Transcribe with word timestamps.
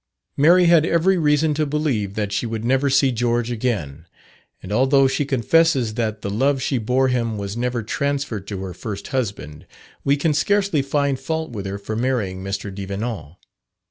Mary 0.35 0.65
had 0.65 0.83
every 0.83 1.15
reason 1.15 1.53
to 1.53 1.63
believe 1.63 2.15
that 2.15 2.31
she 2.31 2.47
would 2.47 2.65
never 2.65 2.89
see 2.89 3.11
George 3.11 3.51
again; 3.51 4.07
and 4.63 4.71
although 4.71 5.07
she 5.07 5.25
confesses 5.25 5.93
that 5.93 6.23
the 6.23 6.29
love 6.31 6.59
she 6.59 6.79
bore 6.79 7.09
him 7.09 7.37
was 7.37 7.55
never 7.55 7.83
transferred 7.83 8.47
to 8.47 8.63
her 8.63 8.73
first 8.73 9.09
husband, 9.09 9.67
we 10.03 10.17
can 10.17 10.33
scarcely 10.33 10.81
find 10.81 11.19
fault 11.19 11.51
with 11.51 11.67
her 11.67 11.77
for 11.77 11.95
marrying 11.95 12.43
Mr. 12.43 12.73
Devenant. 12.73 13.35